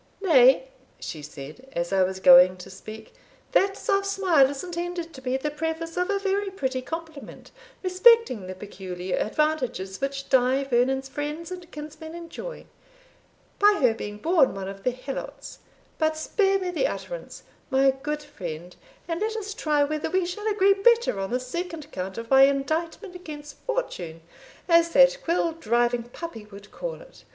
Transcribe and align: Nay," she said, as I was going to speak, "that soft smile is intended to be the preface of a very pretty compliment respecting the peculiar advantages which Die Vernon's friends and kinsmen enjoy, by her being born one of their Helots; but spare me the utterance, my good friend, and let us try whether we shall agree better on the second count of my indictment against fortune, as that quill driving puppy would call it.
Nay," 0.19 0.69
she 0.99 1.21
said, 1.21 1.69
as 1.73 1.93
I 1.93 2.01
was 2.01 2.19
going 2.19 2.57
to 2.57 2.71
speak, 2.71 3.13
"that 3.51 3.77
soft 3.77 4.07
smile 4.07 4.49
is 4.49 4.63
intended 4.63 5.13
to 5.13 5.21
be 5.21 5.37
the 5.37 5.51
preface 5.51 5.95
of 5.95 6.09
a 6.09 6.17
very 6.17 6.49
pretty 6.49 6.81
compliment 6.81 7.51
respecting 7.83 8.47
the 8.47 8.55
peculiar 8.55 9.15
advantages 9.17 10.01
which 10.01 10.27
Die 10.27 10.63
Vernon's 10.63 11.07
friends 11.07 11.51
and 11.51 11.69
kinsmen 11.69 12.15
enjoy, 12.15 12.65
by 13.59 13.77
her 13.79 13.93
being 13.93 14.17
born 14.17 14.55
one 14.55 14.67
of 14.67 14.81
their 14.81 14.91
Helots; 14.95 15.59
but 15.99 16.17
spare 16.17 16.57
me 16.57 16.71
the 16.71 16.87
utterance, 16.87 17.43
my 17.69 17.91
good 17.91 18.23
friend, 18.23 18.75
and 19.07 19.19
let 19.21 19.35
us 19.35 19.53
try 19.53 19.83
whether 19.83 20.09
we 20.09 20.25
shall 20.25 20.47
agree 20.47 20.73
better 20.73 21.19
on 21.19 21.29
the 21.29 21.39
second 21.39 21.91
count 21.91 22.17
of 22.17 22.27
my 22.31 22.41
indictment 22.45 23.13
against 23.13 23.57
fortune, 23.67 24.21
as 24.67 24.89
that 24.93 25.21
quill 25.23 25.51
driving 25.51 26.01
puppy 26.05 26.47
would 26.49 26.71
call 26.71 26.99
it. 27.01 27.23